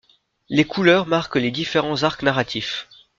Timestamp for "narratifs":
2.23-2.89